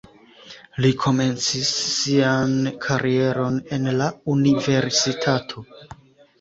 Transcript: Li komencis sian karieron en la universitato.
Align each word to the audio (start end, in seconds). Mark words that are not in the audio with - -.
Li 0.85 0.89
komencis 1.03 1.73
sian 1.91 2.57
karieron 2.87 3.61
en 3.79 3.89
la 4.03 4.11
universitato. 4.39 5.69